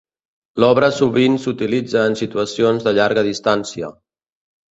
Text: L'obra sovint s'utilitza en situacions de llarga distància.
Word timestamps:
L'obra 0.61 0.87
sovint 0.99 1.35
s'utilitza 1.43 2.05
en 2.11 2.17
situacions 2.21 2.87
de 2.87 2.95
llarga 3.01 3.27
distància. 3.29 3.93